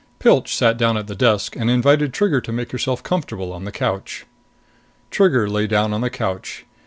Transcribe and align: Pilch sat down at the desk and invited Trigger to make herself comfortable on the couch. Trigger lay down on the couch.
Pilch 0.17 0.55
sat 0.55 0.79
down 0.79 0.97
at 0.97 1.05
the 1.05 1.13
desk 1.13 1.55
and 1.55 1.69
invited 1.69 2.11
Trigger 2.11 2.41
to 2.41 2.51
make 2.51 2.71
herself 2.71 3.03
comfortable 3.03 3.53
on 3.53 3.65
the 3.65 3.71
couch. 3.71 4.25
Trigger 5.11 5.47
lay 5.47 5.67
down 5.67 5.93
on 5.93 6.01
the 6.01 6.09
couch. 6.09 6.65